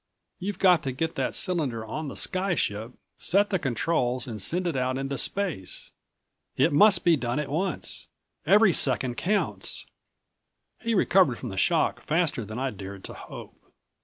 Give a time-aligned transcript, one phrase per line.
[0.39, 4.65] You've got to get that cylinder on the sky ship, set the controls and send
[4.65, 5.91] it out into space.
[6.57, 8.07] It must be done at once.
[8.43, 9.85] Every second counts."
[10.81, 13.71] He recovered from the shock faster than I'd dared to hope.